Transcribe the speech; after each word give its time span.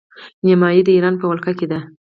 نیمايي 0.45 0.81
د 0.85 0.89
ایران 0.95 1.15
په 1.19 1.25
ولکه 1.29 1.51
کې 1.59 1.65
دی. 1.71 1.79